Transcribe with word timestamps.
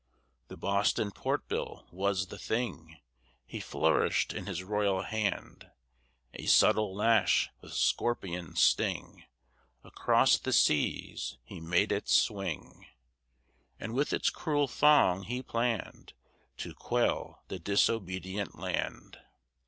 The 0.47 0.57
Boston 0.57 1.11
Port 1.11 1.47
Bill 1.47 1.85
was 1.91 2.29
the 2.29 2.39
thing 2.39 2.97
He 3.45 3.59
flourished 3.59 4.33
in 4.33 4.47
his 4.47 4.63
royal 4.63 5.03
hand; 5.03 5.69
A 6.33 6.47
subtle 6.47 6.95
lash 6.95 7.51
with 7.61 7.73
scorpion 7.73 8.55
sting, 8.55 9.25
Across 9.83 10.39
the 10.39 10.53
seas 10.53 11.37
he 11.43 11.59
made 11.59 11.91
it 11.91 12.09
swing, 12.09 12.87
And 13.79 13.93
with 13.93 14.11
its 14.11 14.31
cruel 14.31 14.67
thong 14.67 15.21
he 15.21 15.43
planned 15.43 16.13
To 16.57 16.73
quell 16.73 17.43
the 17.49 17.59
disobedient 17.59 18.57
land. 18.57 19.19